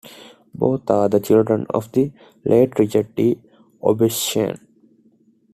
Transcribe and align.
Both 0.55 0.89
are 0.89 1.07
the 1.07 1.19
children 1.19 1.67
of 1.69 1.91
the 1.91 2.11
late 2.43 2.79
Richard 2.79 3.13
D. 3.13 3.39
Obenshain. 3.83 4.57